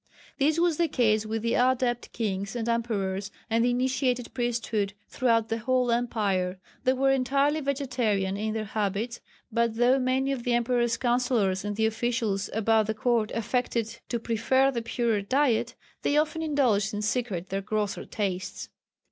[0.39, 5.49] This was the case with the Adept kings and emperors and the initiated priesthood throughout
[5.49, 6.57] the whole empire.
[6.85, 11.75] They were entirely vegetarian in their habits, but though many of the emperor's counsellors and
[11.75, 17.03] the officials about the court affected to prefer the purer diet, they often indulged in
[17.03, 18.69] secret their grosser tastes.